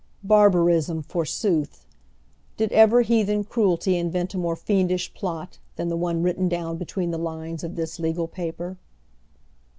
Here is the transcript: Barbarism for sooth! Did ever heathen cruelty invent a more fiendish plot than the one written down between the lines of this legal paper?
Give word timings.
Barbarism 0.23 1.03
for 1.03 1.25
sooth! 1.25 1.85
Did 2.57 2.71
ever 2.71 3.03
heathen 3.03 3.43
cruelty 3.43 3.97
invent 3.97 4.33
a 4.33 4.39
more 4.39 4.55
fiendish 4.55 5.13
plot 5.13 5.59
than 5.75 5.89
the 5.89 5.95
one 5.95 6.23
written 6.23 6.49
down 6.49 6.77
between 6.77 7.11
the 7.11 7.19
lines 7.19 7.63
of 7.63 7.75
this 7.75 7.99
legal 7.99 8.27
paper? 8.27 8.77